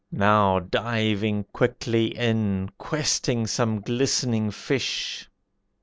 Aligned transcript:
Now 0.11 0.57
diving 0.57 1.43
quickly 1.53 2.07
in, 2.07 2.71
Questing 2.79 3.45
some 3.45 3.81
glistening 3.81 4.49
fish. 4.49 5.29